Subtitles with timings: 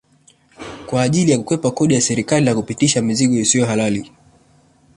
[0.85, 4.11] Kwa ajili ya kukwepa kodi ya serikali na kupitisha mizigo isiyo halali